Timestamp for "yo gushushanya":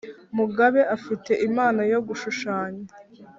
1.93-2.83